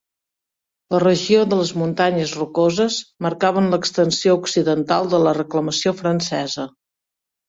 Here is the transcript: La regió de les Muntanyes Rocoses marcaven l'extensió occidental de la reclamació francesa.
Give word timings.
La 0.93 0.99
regió 1.01 1.41
de 1.49 1.57
les 1.59 1.73
Muntanyes 1.81 2.31
Rocoses 2.39 2.97
marcaven 3.25 3.67
l'extensió 3.73 4.37
occidental 4.39 5.11
de 5.13 5.21
la 5.27 5.35
reclamació 5.39 5.95
francesa. 6.01 6.67